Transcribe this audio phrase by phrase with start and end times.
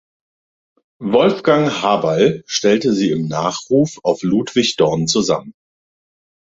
[1.03, 5.53] Wolfgang Haberl stellte sie im Nachruf auf Ludwig Dorn zusammen.